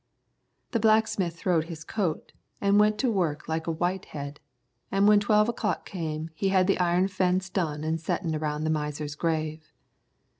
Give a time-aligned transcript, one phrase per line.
[0.71, 4.39] The blacksmith throwed his coat an' went to work like a whitehead,
[4.91, 8.63] an' when twelve o'clock come he had the iron fence done an' a settin' around
[8.63, 9.71] the miser's grave.